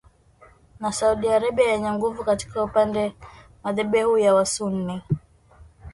[0.79, 3.13] na Saudi Arabia yenye nguvu katika upande
[3.63, 5.01] madhehebu ya wasunni